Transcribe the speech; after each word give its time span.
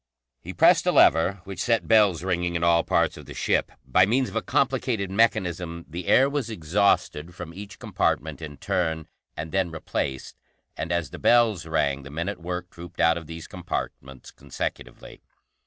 He 0.39 0.51
pressed 0.51 0.87
a 0.87 0.91
lever, 0.91 1.41
which 1.43 1.61
set 1.61 1.87
bells 1.87 2.23
ringing 2.23 2.55
in 2.55 2.63
all 2.63 2.83
parts 2.83 3.17
of 3.17 3.27
the 3.27 3.35
ship. 3.35 3.71
By 3.85 4.07
means 4.07 4.29
of 4.29 4.35
a 4.35 4.41
complicated 4.41 5.11
mechanism, 5.11 5.85
the 5.87 6.07
air 6.07 6.27
was 6.27 6.49
exhausted 6.49 7.35
from 7.35 7.53
each 7.53 7.77
compartment 7.77 8.41
in 8.41 8.57
turn, 8.57 9.07
and 9.37 9.51
then 9.51 9.69
replaced, 9.69 10.39
and 10.75 10.91
as 10.91 11.11
the 11.11 11.19
bells 11.19 11.67
rang, 11.67 12.01
the 12.01 12.09
men 12.09 12.29
at 12.29 12.41
work 12.41 12.71
trooped 12.71 12.99
out 12.99 13.15
of 13.15 13.27
these 13.27 13.45
compartments 13.45 14.31
consecutively. 14.31 15.21